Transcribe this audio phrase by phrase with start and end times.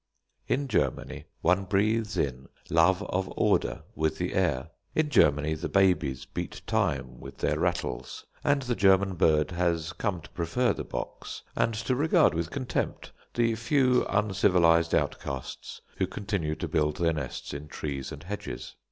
[0.55, 6.25] '"In Germany one breathes in love of order with the air, in Germany the babies
[6.25, 11.43] beat time with their rattles, and the German bird has come to prefer the box,
[11.55, 17.53] and to regard with contempt the few uncivilised outcasts who continue to build their nests
[17.53, 18.73] in trees and hedges.